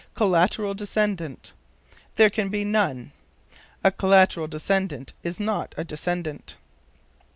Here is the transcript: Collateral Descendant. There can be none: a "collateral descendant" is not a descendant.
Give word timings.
Collateral 0.15 0.73
Descendant. 0.73 1.53
There 2.15 2.31
can 2.31 2.49
be 2.49 2.63
none: 2.65 3.11
a 3.83 3.91
"collateral 3.91 4.47
descendant" 4.47 5.13
is 5.21 5.39
not 5.39 5.75
a 5.77 5.83
descendant. 5.83 6.57